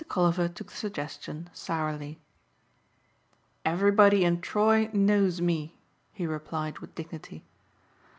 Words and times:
Mr. 0.01 0.07
Colliver 0.07 0.47
took 0.47 0.71
the 0.71 0.75
suggestion 0.75 1.47
sourly. 1.53 2.17
"Everybody 3.63 4.23
in 4.25 4.41
Troy 4.41 4.89
knows 4.93 5.39
me," 5.41 5.75
he 6.11 6.25
replied 6.25 6.79
with 6.79 6.95
dignity. 6.95 7.43